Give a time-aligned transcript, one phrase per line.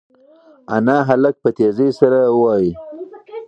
[0.75, 2.71] انا هلک په تېزۍ سره وواهه.